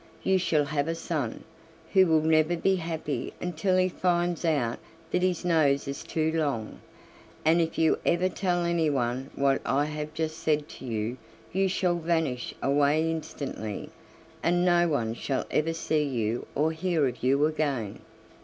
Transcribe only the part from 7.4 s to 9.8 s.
and if you ever tell anyone what